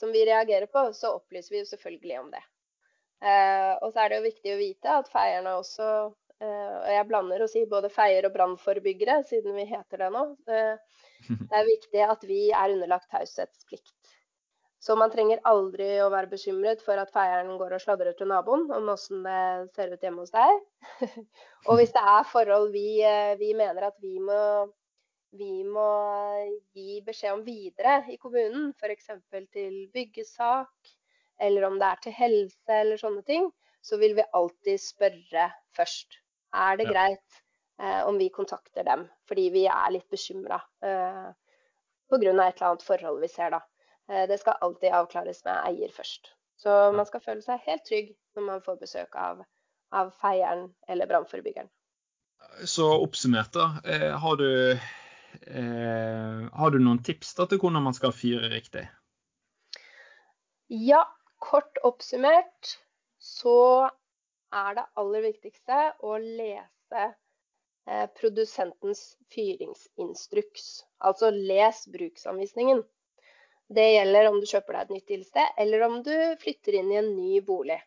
[0.00, 2.44] som, vi reagerer på, så opplyser vi jo selvfølgelig om det.
[3.24, 5.84] Og så er det jo viktig å vite at feierne også
[6.44, 10.24] Og jeg blander å si både feier og brannforebyggere, siden vi heter det nå.
[10.50, 10.76] Eh,
[11.50, 13.94] det er viktig at vi er underlagt taushetsplikt.
[14.84, 18.66] Så man trenger aldri å være bekymret for at feieren går og sladrer til naboen
[18.74, 20.58] om åssen det ser ut hjemme hos deg.
[21.68, 24.40] og hvis det er forhold vi, eh, vi mener at vi må,
[25.40, 25.88] vi må,
[26.76, 29.08] gi beskjed om videre i kommunen, f.eks.
[29.56, 30.92] til byggesak,
[31.40, 33.48] eller om det er til helse eller sånne ting,
[33.84, 36.20] så vil vi alltid spørre først.
[36.54, 37.43] Er det greit eh,
[38.06, 39.08] om vi kontakter dem?
[39.28, 41.30] Fordi vi er litt bekymra eh,
[42.10, 42.18] pga.
[42.18, 43.60] et eller annet forhold vi ser, da.
[44.08, 46.34] Eh, det skal alltid avklares med eier først.
[46.56, 49.42] Så man skal føle seg helt trygg når man får besøk av,
[49.92, 51.70] av feieren eller brannforebyggeren.
[52.64, 53.70] Så oppsummert, da.
[53.84, 54.78] Eh, har, du,
[55.48, 58.86] eh, har du noen tips da, til hvordan man skal fyre riktig?
[60.68, 61.02] Ja,
[61.42, 62.78] kort oppsummert
[63.20, 63.88] så
[64.54, 67.14] er det aller viktigste å lese eh,
[68.18, 69.02] produsentens
[69.34, 70.84] fyringsinstruks.
[71.04, 72.82] Altså les bruksanvisningen.
[73.74, 77.00] Det gjelder om du kjøper deg et nytt ildsted, eller om du flytter inn i
[77.00, 77.80] en ny bolig.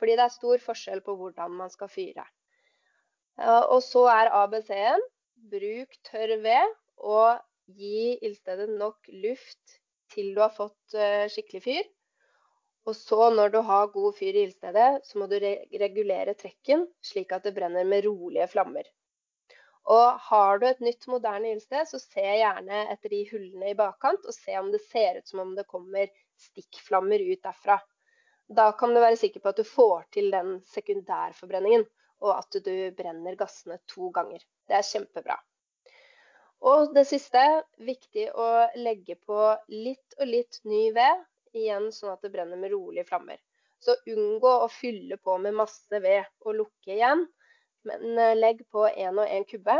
[0.00, 2.24] Fordi det er stor forskjell på hvordan man skal fyre.
[3.42, 5.04] Og så er ABC-en
[5.52, 7.40] bruk tørr ved og
[7.78, 9.78] gi ildstedet nok luft
[10.12, 11.86] til du har fått eh, skikkelig fyr.
[12.86, 17.32] Og så når du har god fyr i ildstedet, så må du regulere trekken slik
[17.32, 18.84] at det brenner med rolige flammer.
[19.90, 24.26] Og har du et nytt, moderne ildsted, så se gjerne etter de hullene i bakkant,
[24.28, 27.80] og se om det ser ut som om det kommer stikkflammer ut derfra.
[28.52, 31.86] Da kan du være sikker på at du får til den sekundærforbrenningen,
[32.22, 34.44] og at du brenner gassene to ganger.
[34.68, 35.38] Det er kjempebra.
[36.62, 37.42] Og det siste,
[37.82, 39.38] viktig å legge på
[39.74, 41.24] litt og litt ny ved,
[41.58, 43.40] igjen sånn at det brenner med rolige flammer.
[43.82, 47.26] Så unngå å fylle på med masse ved og lukke igjen.
[47.88, 49.78] Men eh, legg på én og én kubbe,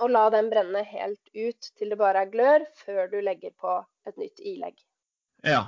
[0.00, 3.76] og la den brenne helt ut til det bare er glør, før du legger på
[4.08, 4.78] et nytt ilegg.
[5.44, 5.66] Ja,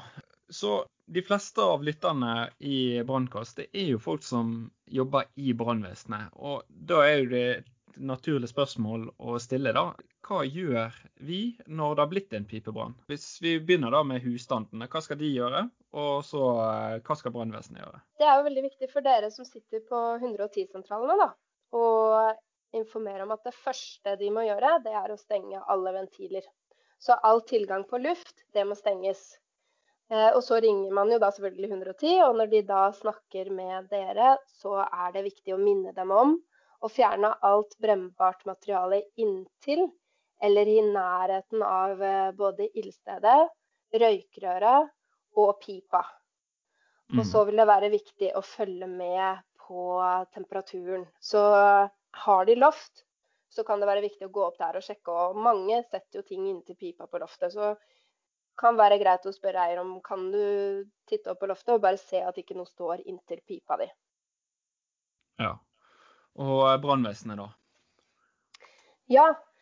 [0.48, 4.54] så de fleste av lytterne i Brannkast det er jo folk som
[4.88, 6.32] jobber i brannvesenet.
[6.36, 9.90] Og da er jo det et naturlig spørsmål å stille, da.
[10.24, 12.94] Hva gjør vi når det har blitt en pipebrann?
[13.10, 15.66] Hvis vi begynner da med husstandene, hva skal de gjøre?
[16.00, 18.00] Og så eh, hva skal brannvesenet gjøre?
[18.20, 21.28] Det er jo veldig viktig for dere som sitter på 110-sentralene, da.
[21.76, 21.84] Å
[22.78, 26.46] informere om at det første de må gjøre, det er å stenge alle ventiler.
[27.04, 29.26] Så all tilgang på luft, det må stenges.
[30.08, 33.92] Eh, og så ringer man jo da selvfølgelig 110, og når de da snakker med
[33.92, 36.38] dere, så er det viktig å minne dem om
[36.84, 39.84] å fjerne alt brennbart materiale inntil
[40.42, 43.48] eller i nærheten av eh, både ildstedet,
[43.94, 44.90] røykrøret
[45.40, 46.02] og pipa.
[47.12, 47.26] Og mm.
[47.28, 49.98] så vil det være viktig å følge med på
[50.34, 51.04] temperaturen.
[51.20, 51.40] Så
[52.24, 53.04] har de loft,
[53.52, 55.12] så kan det være viktig å gå opp der og sjekke.
[55.12, 57.54] Og mange setter jo ting inntil pipa på loftet.
[57.54, 57.74] Så
[58.58, 62.00] kan være greit å spørre eier om kan du titte opp på loftet og bare
[62.00, 63.88] se at ikke noe står inntil pipa di.
[65.42, 65.56] Ja.
[66.40, 67.50] Og brannvesenet, da?
[69.12, 69.53] Ja, Eh,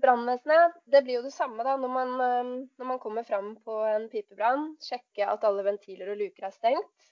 [0.00, 3.80] brannvesenet det blir jo det samme da, når man, eh, når man kommer fram på
[3.84, 4.76] en pipebrann.
[4.80, 7.08] Sjekke at alle ventiler og luker er stengt,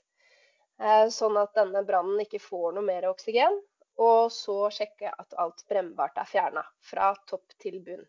[0.81, 3.61] eh, sånn at denne brannen ikke får noe mer oksygen.
[4.01, 8.07] Og så sjekke at alt brennbart er fjerna, fra topp til bunn.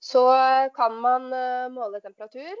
[0.00, 0.22] Så
[0.76, 1.26] kan man
[1.74, 2.54] måle temperatur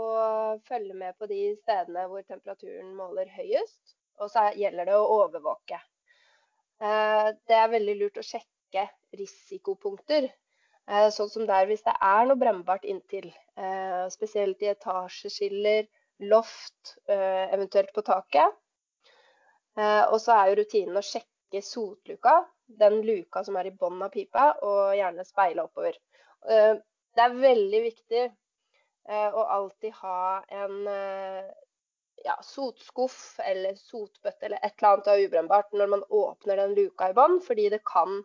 [0.00, 3.94] og følge med på de stedene hvor temperaturen måler høyest.
[4.18, 5.78] Og så gjelder det å overvåke.
[6.80, 10.28] Det er veldig lurt å sjekke sjekke risikopunkter.
[10.88, 13.30] Eh, sånn som der hvis det er noe brennbart inntil.
[13.56, 15.86] Eh, spesielt i etasjeskiller,
[16.20, 18.60] loft, eh, eventuelt på taket.
[19.76, 24.12] Og så er jo rutinen å sjekke sotluka, den luka som er i bunnen av
[24.12, 25.96] pipa, og gjerne speile oppover.
[26.46, 28.22] Det er veldig viktig
[29.10, 30.86] å alltid ha en
[32.22, 37.10] ja, sotskuff eller sotbøtte eller et eller annet av ubrennbart når man åpner den luka
[37.10, 38.22] i bånn, fordi det kan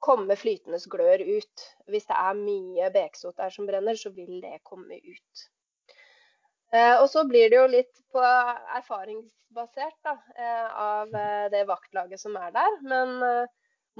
[0.00, 1.64] komme flytende glør ut.
[1.92, 5.48] Hvis det er mye beksot der som brenner, så vil det komme ut.
[6.72, 8.22] Eh, og så blir det jo litt på
[8.78, 12.76] erfaringsbasert da, eh, av eh, det vaktlaget som er der.
[12.86, 13.16] Men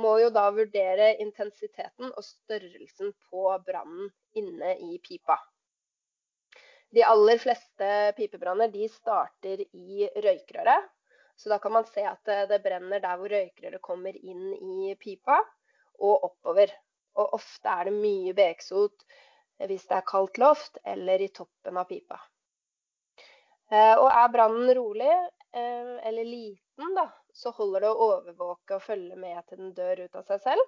[0.00, 5.36] må jo da vurdere intensiteten og størrelsen på brannen inne i pipa.
[6.94, 10.88] De aller fleste pipebranner de starter i røykrøret.
[11.36, 15.40] Så da kan man se at det, brenner der hvor røykrøret kommer inn i pipa,
[16.00, 16.72] og oppover.
[17.20, 19.04] Og ofte er det mye beksot
[19.68, 22.16] hvis det er kaldt loft eller i toppen av pipa.
[23.70, 28.82] Eh, og er brannen rolig eh, eller liten, da, så holder det å overvåke og
[28.82, 30.64] følge med til den dør ut av seg selv.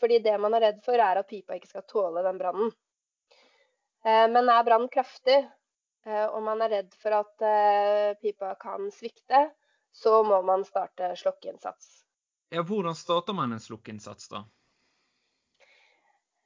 [0.00, 2.72] Fordi det man er redd for, er at pipa ikke skal tåle den brannen.
[4.06, 5.42] Eh, men er brannen kraftig,
[6.06, 7.42] og man er redd for at
[8.22, 9.40] pipa kan svikte,
[9.90, 12.05] så må man starte slokkeinnsats.
[12.54, 14.44] Ja, hvordan starter man en slokkeinnsats, da?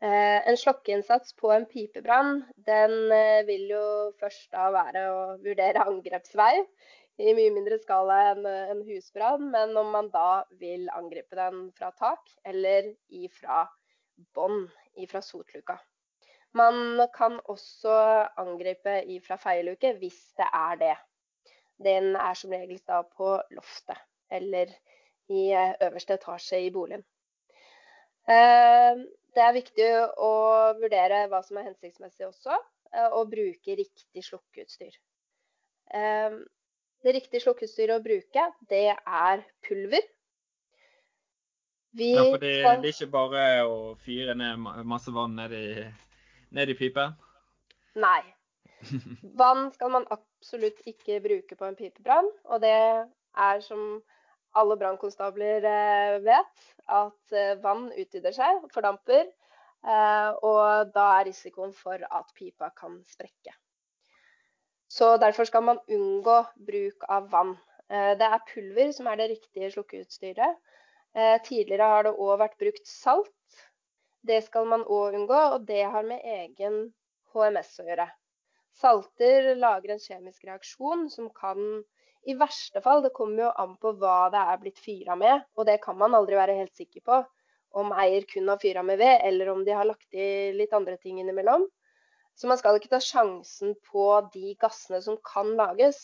[0.01, 3.83] Eh, en slokkeinnsats på en pipebrann, den eh, vil jo
[4.21, 6.55] først da være å vurdere angrepsvei.
[7.21, 11.67] I mye mindre skala enn eh, en husbrann, men om man da vil angripe den
[11.77, 13.67] fra tak eller ifra
[14.33, 14.65] bånn,
[15.05, 15.77] ifra sotluka.
[16.57, 17.93] Man kan også
[18.41, 20.97] angripe ifra feieluke hvis det er det.
[21.77, 24.01] Den er som regel da på loftet
[24.33, 24.73] eller
[25.31, 27.05] i øverste etasje i boligen.
[28.27, 29.89] Det er viktig
[30.23, 30.33] å
[30.79, 32.57] vurdere hva som er hensiktsmessig også,
[32.93, 34.97] eh, og bruke riktig slukkeutstyr.
[35.91, 40.05] Det riktige slukkeutstyret å bruke, det er pulver.
[41.93, 45.87] Vi ja, for det, det, er ikke bare å fyre ned masse vann ned i,
[46.55, 47.17] ned i pipen?
[47.99, 48.21] Nei.
[49.41, 52.31] Vann skal man absolutt ikke bruke på en pipebrann.
[52.47, 53.99] Og det er som
[54.59, 59.29] alle brannkonstabler eh, vet at eh, vann utvider seg, fordamper.
[59.81, 63.55] Eh, og da er risikoen for at pipa kan sprekke.
[64.91, 67.55] Så derfor skal man unngå bruk av vann.
[67.91, 70.59] Det er pulver som er det riktige slukkeutstyret.
[71.47, 73.63] Tidligere har det òg vært brukt salt.
[74.27, 76.81] Det skal man òg unngå, og det har med egen
[77.35, 78.07] HMS å gjøre.
[78.79, 81.83] Salter lager en kjemisk reaksjon som kan
[82.29, 85.67] i verste fall, det kommer jo an på hva det er blitt fyra med, og
[85.69, 87.21] det kan man aldri være helt sikker på.
[87.81, 90.97] Om eier kun har fyra med ved, eller om de har lagt i litt andre
[91.01, 91.69] ting innimellom.
[92.37, 94.05] Så man skal ikke ta sjansen på
[94.35, 96.01] de gassene som kan lages.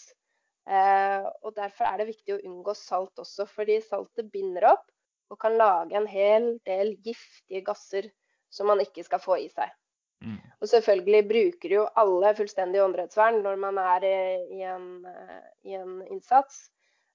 [0.68, 4.86] Eh, og Derfor er det viktig å unngå salt også, fordi saltet binder opp
[5.32, 8.08] og kan lage en hel del giftige gasser
[8.52, 9.72] som man ikke skal få i seg.
[10.62, 14.86] Og selvfølgelig bruker jo alle fullstendig åndedrettsvern når man er i en,
[15.68, 16.70] i en innsats.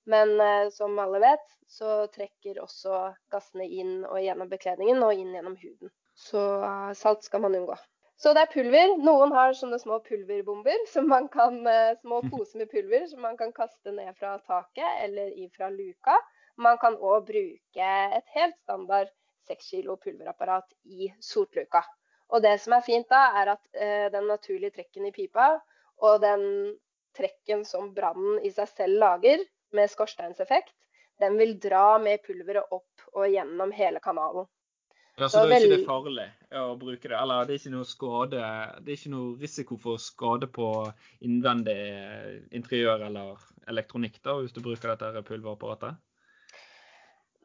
[0.09, 5.33] Men eh, som alle vet, så trekker også gassene inn og gjennom bekledningen og inn
[5.35, 5.91] gjennom huden.
[6.17, 6.41] Så
[6.97, 7.77] salt skal man unngå.
[8.21, 8.91] Så det er pulver.
[9.01, 11.61] Noen har sånne små pulverbomber, som man kan,
[12.01, 16.17] små poser med pulver som man kan kaste ned fra taket eller ifra luka.
[16.61, 19.09] Man kan òg bruke et helt standard
[19.49, 21.81] 6 kilo pulverapparat i sotluka.
[22.31, 25.53] Og det som er fint da, er at eh, den naturlige trekken i pipa
[26.01, 26.43] og den
[27.17, 30.73] trekken som brannen i seg selv lager, med skorsteinseffekt,
[31.23, 34.47] den vil dra med pulveret opp og gjennom hele kanalen.
[35.15, 37.17] Ja, Så, så da er ikke det farlig å bruke det?
[37.17, 38.43] Eller det er ikke noe skade
[38.81, 40.67] Det er ikke noe risiko for skade på
[41.27, 41.75] innvendig
[42.55, 45.99] interiør eller elektronikk da, hvis du bruker dette pulverapparatet?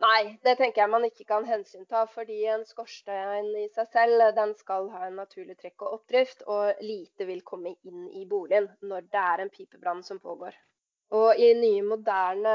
[0.04, 2.04] Nei, det tenker jeg man ikke kan hensynta.
[2.12, 6.82] Fordi en skorstein i seg selv den skal ha en naturlig trekk og oppdrift, og
[6.84, 10.56] lite vil komme inn i boligen når det er en pipebrann som pågår.
[11.16, 12.52] Og i nye, moderne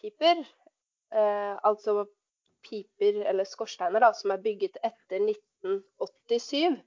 [0.00, 0.40] piper,
[1.12, 2.06] eh, altså
[2.64, 6.78] piper eller skorsteiner da, som er bygget etter 1987,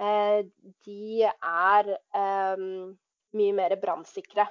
[0.00, 0.40] eh,
[0.86, 2.64] de er eh,
[3.40, 4.46] mye mer brannsikre.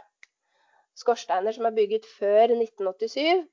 [1.00, 3.48] Skorsteiner som er bygget før 1987,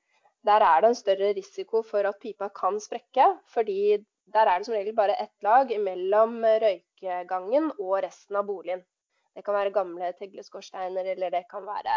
[0.46, 3.26] der er det en større risiko for at pipa kan sprekke.
[3.54, 3.96] Fordi
[4.34, 8.82] der er det som regel bare ett lag mellom røykegangen og resten av boligen.
[9.34, 11.96] Det kan være gamle tegleskorsteiner, eller det kan være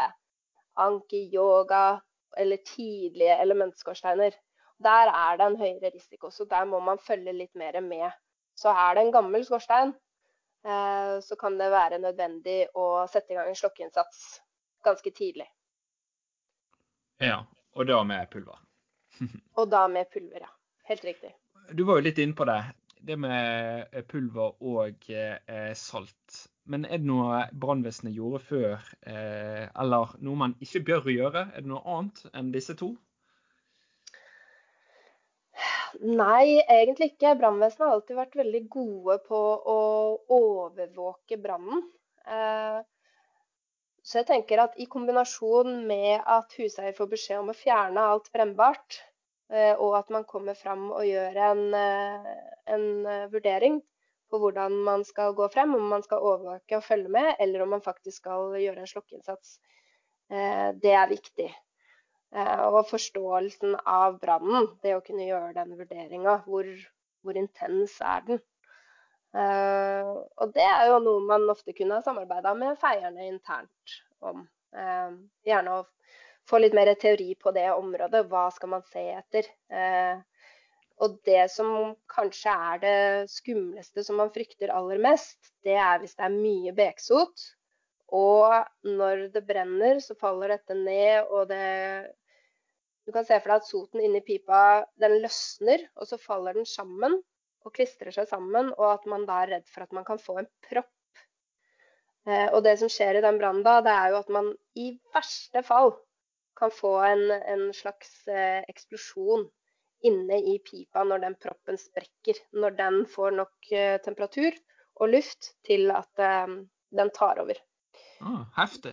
[0.80, 2.00] anki-yoga
[2.38, 4.36] eller tidlige elementskorsteiner.
[4.84, 8.12] Der er det en høyere risiko, så der må man følge litt mer med.
[8.56, 9.94] Så er det en gammel skorstein,
[10.66, 14.42] eh, så kan det være nødvendig å sette i gang en slokkeinnsats
[14.84, 15.48] ganske tidlig.
[17.20, 17.44] Ja,
[17.76, 18.60] og da med pulver.
[19.60, 20.54] og da med pulver, ja.
[20.90, 21.34] Helt riktig.
[21.78, 22.62] Du var jo litt inne på det.
[23.06, 26.40] Det med eh, pulver og eh, salt.
[26.70, 31.46] Men er det noe brannvesenet gjorde før, eh, eller noe man ikke bør gjøre?
[31.54, 32.92] Er det noe annet enn disse to?
[36.00, 37.34] Nei, egentlig ikke.
[37.40, 39.40] Brannvesenet har alltid vært veldig gode på
[39.74, 39.80] å
[40.36, 41.82] overvåke brannen.
[42.30, 42.80] Eh,
[44.10, 48.32] så jeg tenker at i kombinasjon med at huseier får beskjed om å fjerne alt
[48.34, 48.98] brennbart,
[49.78, 51.62] og at man kommer fram og gjør en,
[52.74, 52.88] en
[53.30, 53.78] vurdering
[54.30, 57.74] på hvordan man skal gå frem, om man skal overvåke og følge med, eller om
[57.76, 59.58] man faktisk skal gjøre en slokkeinnsats.
[60.30, 61.50] Det er viktig.
[62.70, 66.40] Og forståelsen av brannen, det å kunne gjøre den vurderinga.
[66.46, 66.70] Hvor,
[67.26, 68.42] hvor intens er den?
[69.30, 74.42] Uh, og det er jo noe man ofte kunne ha samarbeida med feierne internt om.
[74.74, 75.14] Uh,
[75.46, 75.84] gjerne å
[76.50, 78.26] få litt mer teori på det området.
[78.32, 79.50] Hva skal man se etter?
[79.70, 80.18] Uh,
[81.00, 82.98] og det som kanskje er det
[83.32, 87.46] skumleste som man frykter aller mest, det er hvis det er mye beksot.
[88.10, 88.50] Og
[88.90, 92.16] når det brenner, så faller dette ned, og det
[93.08, 96.68] Du kan se for deg at soten inni pipa den løsner, og så faller den
[96.70, 97.16] sammen
[97.66, 100.40] og klistrer seg sammen, og at man da er redd for at man kan få
[100.42, 100.92] en propp.
[102.28, 104.92] Eh, og det som skjer i den brannen da, det er jo at man i
[105.16, 105.94] verste fall
[106.60, 109.48] kan få en, en slags eh, eksplosjon
[110.08, 112.40] inne i pipa når den proppen sprekker.
[112.56, 114.56] Når den får nok eh, temperatur
[115.00, 117.56] og luft til at den tar over.
[118.20, 118.92] Oh, heftig.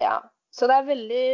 [0.00, 0.22] Ja.
[0.54, 1.26] Så det er veldig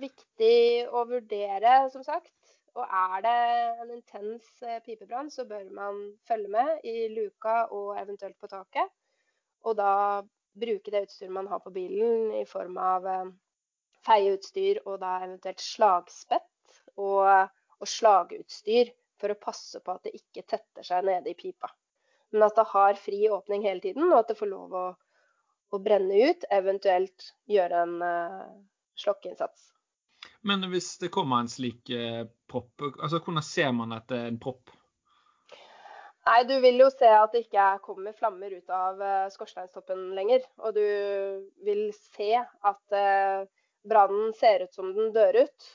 [0.00, 0.56] viktig
[0.88, 2.32] å vurdere, som sagt,
[2.74, 3.38] og er det
[3.84, 8.90] en intens eh, pipebrann, så bør man følge med i luka og eventuelt på taket.
[9.64, 10.22] Og da
[10.58, 13.30] bruke det utstyret man har på bilen i form av eh,
[14.06, 20.44] feieutstyr og da eventuelt slagspett og, og slagutstyr for å passe på at det ikke
[20.50, 21.70] tetter seg nede i pipa.
[22.34, 24.86] Men at det har fri åpning hele tiden, og at det får lov å,
[25.70, 28.48] å brenne ut, eventuelt gjøre en uh,
[28.98, 29.68] slokkeinnsats.
[30.44, 34.32] Men hvis det kommer en slik eh, propp, altså hvordan ser man at det er
[34.32, 34.72] en propp?
[36.24, 40.44] Nei, Du vil jo se at det ikke kommer flammer ut av uh, skorsteinstoppen lenger.
[40.64, 40.84] Og du
[41.66, 41.86] vil
[42.16, 43.44] se at uh,
[43.88, 45.70] brannen ser ut som den dør ut.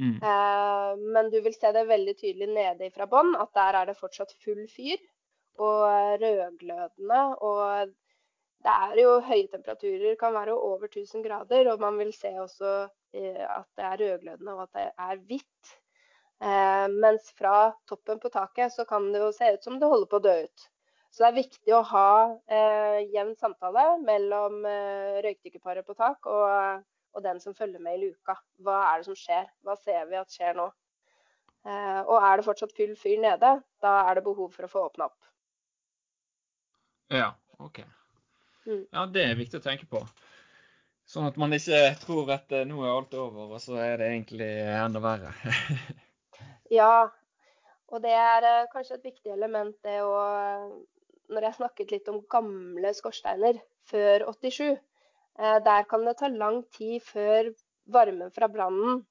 [0.00, 0.16] Mm.
[0.24, 3.98] Uh, men du vil se det veldig tydelig nede fra bånn, at der er det
[4.00, 5.00] fortsatt full fyr.
[5.60, 5.84] Og
[6.22, 7.20] rødglødende.
[7.44, 7.92] Og
[8.64, 11.68] det er jo høye temperaturer, kan være over 1000 grader.
[11.74, 15.72] Og man vil se også at det er rødglødende og at det er hvitt.
[16.40, 20.08] Eh, mens fra toppen på taket så kan det jo se ut som det holder
[20.08, 20.68] på å dø ut.
[21.10, 22.10] Så det er viktig å ha
[22.46, 26.84] eh, jevn samtale mellom eh, røykdykkerparet på tak og,
[27.16, 28.38] og, den som følger med i luka.
[28.62, 29.50] Hva er det som skjer?
[29.66, 30.68] Hva ser vi at skjer nå?
[31.66, 33.52] Eh, og er det fortsatt full fyr nede,
[33.82, 35.18] da er det behov for å få åpna opp.
[37.10, 37.82] Ja, OK.
[38.68, 38.84] Mm.
[38.86, 40.00] Ja, det er viktig å tenke på.
[41.10, 44.12] Sånn at man ikke tror at eh, nå er alt over, og så er det
[44.12, 45.32] egentlig enda verre.
[46.78, 47.08] ja,
[47.90, 50.20] og det er eh, kanskje et viktig element det å
[51.30, 53.58] Når jeg snakket litt om gamle skorsteiner
[53.90, 57.50] før 87, eh, der kan det ta lang tid før
[57.90, 59.02] varmen fra brannen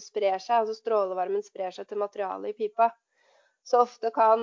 [0.00, 2.90] sprer seg, altså strålevarmen sprer seg til materialet i pipa.
[3.64, 4.42] Så ofte kan,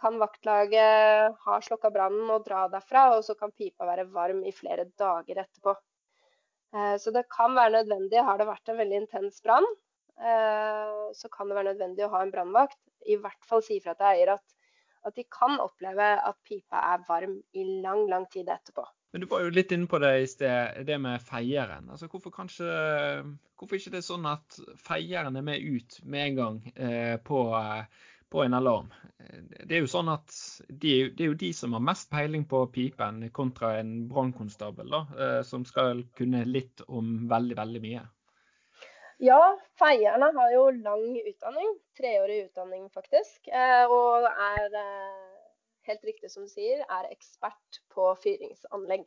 [0.00, 4.54] kan vaktlaget ha slokka brannen og dra derfra, og så kan pipa være varm i
[4.54, 5.74] flere dager etterpå.
[6.74, 9.66] Eh, så det kan være nødvendig, har det vært en veldig intens brann,
[10.20, 12.80] eh, så kan det være nødvendig å ha en brannvakt.
[13.08, 14.56] I hvert fall si fra til eier at,
[15.08, 18.84] at de kan oppleve at pipa er varm i lang, lang tid etterpå.
[19.10, 21.88] Men Du var jo litt inne på det i sted, det med feieren.
[21.90, 22.68] Altså, hvorfor, kanskje,
[23.58, 27.40] hvorfor ikke det er sånn at feieren er med ut med en gang eh, på,
[28.30, 28.92] på, en alarm?
[29.66, 30.32] Det er jo sånn at
[30.68, 35.40] de, det er jo de som har mest peiling på pipen, kontra en brannkonstabel, eh,
[35.46, 38.06] som skal kunne litt om veldig, veldig mye.
[39.20, 39.40] Ja,
[39.76, 41.74] feierne har jo lang utdanning.
[41.98, 43.50] Treårig utdanning, faktisk.
[43.52, 45.40] Eh, og er eh,
[45.90, 49.04] helt riktig som du sier, er ekspert på fyringsanlegg.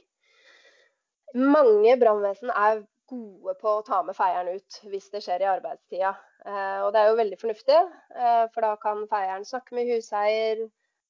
[1.34, 6.14] Mange brannvesen er gode på å ta med feieren ut hvis det skjer i arbeidstida.
[6.46, 7.80] Eh, og det er jo veldig fornuftig,
[8.16, 10.64] eh, for da kan feieren snakke med huseier,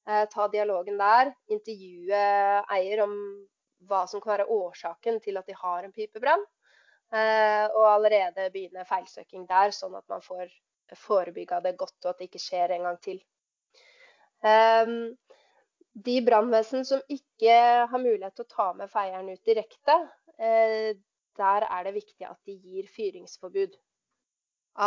[0.06, 2.24] eh, ta dialogen der, intervjue
[2.76, 3.14] eier om
[3.88, 6.44] hva som kan være årsaken til at de har en pipebrann.
[7.14, 10.48] Og allerede begynne feilsøking der, sånn at man får
[10.98, 13.20] forebygga det godt, og at det ikke skjer en gang til.
[16.08, 17.54] De brannvesen som ikke
[17.92, 19.94] har mulighet til å ta med feieren ut direkte,
[21.38, 23.74] der er det viktig at de gir fyringsforbud.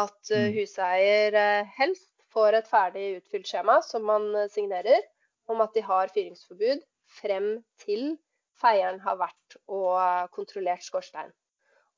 [0.01, 0.55] At eh, mm.
[0.57, 5.01] huseier eh, helst får et ferdig utfylt skjema som man signerer,
[5.47, 6.83] om at de har fyringsforbud
[7.21, 7.51] frem
[7.83, 8.17] til
[8.59, 11.31] feieren har vært og kontrollert skorstein.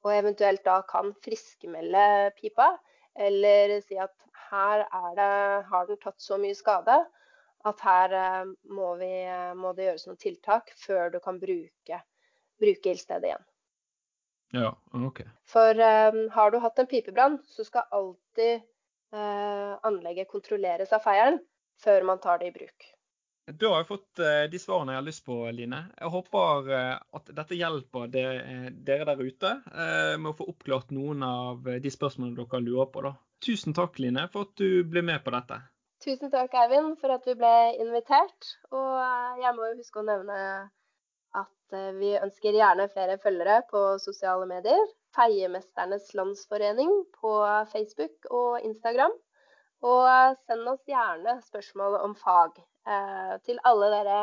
[0.06, 2.72] Og eventuelt da kan friskmelde pipa,
[3.20, 4.14] eller si at
[4.50, 4.86] her
[5.18, 5.32] det,
[5.72, 7.00] har den tatt så mye skade
[7.68, 12.02] at her eh, må, vi, eh, må, det gjøres noen tiltak før du kan bruke,
[12.62, 13.49] bruke ildstedet igjen.
[14.56, 15.22] Ja, ok.
[15.50, 18.64] For um, har du hatt en pipebrann, så skal alltid
[19.14, 21.38] uh, anlegget kontrolleres av feieren
[21.84, 22.88] før man tar det i bruk.
[23.50, 25.80] Da har jeg fått eh, de svarene jeg har lyst på, Line.
[25.98, 26.68] Jeg håper
[27.18, 29.54] at dette hjelper dere der ute
[30.22, 33.02] med å få oppklart noen av de spørsmålene dere lurer på.
[33.08, 33.16] da.
[33.42, 35.58] Tusen takk, Line, for at du ble med på dette.
[36.04, 38.54] Tusen takk, Eivind, for at du ble invitert.
[38.70, 40.38] Og jeg må jo huske å nevne
[41.38, 44.82] at vi ønsker gjerne flere følgere på sosiale medier.
[45.16, 47.34] Feiemesternes landsforening på
[47.72, 49.14] Facebook og Instagram.
[49.86, 54.20] Og send oss gjerne spørsmål om fag eh, til alle dere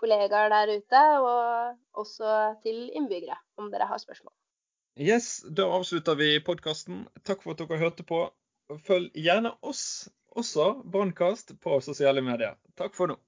[0.00, 4.32] kollegaer der ute, og også til innbyggere, om dere har spørsmål.
[5.00, 7.04] Yes, da avslutter vi podkasten.
[7.26, 8.24] Takk for at dere hørte på.
[8.86, 12.56] Følg gjerne oss, også Brannkast, på sosiale medier.
[12.78, 13.18] Takk for nå.